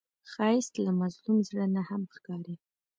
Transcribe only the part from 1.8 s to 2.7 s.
هم ښکاري